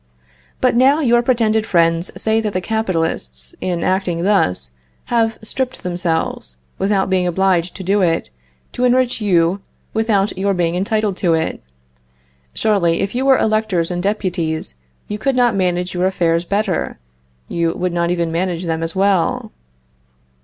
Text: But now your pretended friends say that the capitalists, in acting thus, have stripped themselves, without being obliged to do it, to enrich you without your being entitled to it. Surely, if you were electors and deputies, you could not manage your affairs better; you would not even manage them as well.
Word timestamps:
But 0.61 0.75
now 0.75 0.99
your 0.99 1.21
pretended 1.21 1.63
friends 1.63 2.09
say 2.19 2.41
that 2.41 2.53
the 2.53 2.59
capitalists, 2.59 3.53
in 3.61 3.83
acting 3.83 4.23
thus, 4.23 4.71
have 5.13 5.37
stripped 5.43 5.83
themselves, 5.83 6.57
without 6.79 7.07
being 7.07 7.27
obliged 7.27 7.75
to 7.75 7.83
do 7.83 8.01
it, 8.01 8.31
to 8.71 8.83
enrich 8.83 9.21
you 9.21 9.61
without 9.93 10.35
your 10.35 10.55
being 10.55 10.73
entitled 10.73 11.17
to 11.17 11.35
it. 11.35 11.61
Surely, 12.55 13.01
if 13.01 13.13
you 13.13 13.25
were 13.27 13.37
electors 13.37 13.91
and 13.91 14.01
deputies, 14.01 14.73
you 15.07 15.19
could 15.19 15.35
not 15.35 15.53
manage 15.55 15.93
your 15.93 16.07
affairs 16.07 16.45
better; 16.45 16.97
you 17.47 17.71
would 17.75 17.93
not 17.93 18.09
even 18.09 18.31
manage 18.31 18.63
them 18.65 18.81
as 18.81 18.95
well. 18.95 19.51